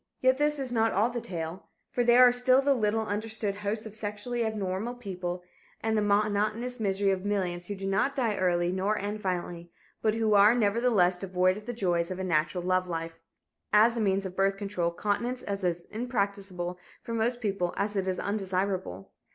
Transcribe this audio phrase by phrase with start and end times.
[0.19, 3.85] Yet this is not all the tale, for there are still the little understood hosts
[3.85, 5.43] of sexually abnormal people
[5.79, 9.69] and the monotonous misery of millions who do not die early nor end violently,
[10.01, 13.19] but who are, nevertheless, devoid of the joys of a natural love life.
[13.71, 18.07] As a means of birth control, continence is as impracticable for most people as it
[18.07, 19.11] is undesirable.